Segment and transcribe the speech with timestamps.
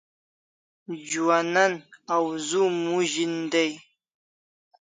[1.11, 1.73] Juanan
[2.15, 3.71] awzu mozin day